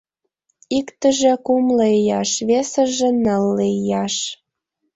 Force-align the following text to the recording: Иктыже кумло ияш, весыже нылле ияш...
Иктыже 0.77 1.33
кумло 1.45 1.87
ияш, 1.99 2.31
весыже 2.49 3.09
нылле 3.23 3.67
ияш... 3.79 4.15